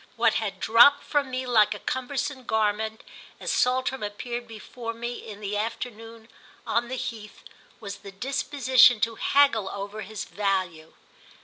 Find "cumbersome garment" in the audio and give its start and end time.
1.79-3.03